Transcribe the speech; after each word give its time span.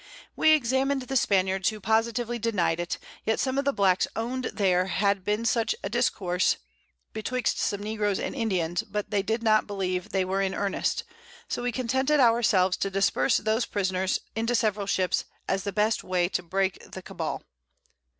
We 0.35 0.53
examin'd 0.57 1.03
the 1.03 1.15
Spaniards 1.15 1.69
who 1.69 1.79
positively 1.79 2.39
denied 2.39 2.79
it; 2.79 2.97
yet 3.23 3.39
some 3.39 3.59
of 3.59 3.65
the 3.65 3.71
Blacks 3.71 4.07
own'd 4.15 4.45
there 4.45 4.87
had 4.87 5.23
been 5.23 5.45
such 5.45 5.75
a 5.83 5.89
Discourse 5.89 6.57
betwixt 7.13 7.59
some 7.59 7.83
Negroes 7.83 8.19
and 8.19 8.33
Indians, 8.33 8.81
but 8.81 9.11
they 9.11 9.21
did 9.21 9.43
not 9.43 9.67
believe 9.67 10.09
they 10.09 10.25
were 10.25 10.41
in 10.41 10.55
earnest: 10.55 11.03
So 11.47 11.61
we 11.61 11.71
contented 11.71 12.19
our 12.19 12.41
selves 12.41 12.77
to 12.77 12.89
disperse 12.89 13.37
those 13.37 13.67
Prisoners 13.67 14.17
into 14.35 14.55
several 14.55 14.87
Ships, 14.87 15.25
as 15.47 15.65
the 15.65 15.71
best 15.71 16.03
Way 16.03 16.29
to 16.29 16.41
break 16.41 16.93
the 16.93 17.03
Cabal. 17.03 17.43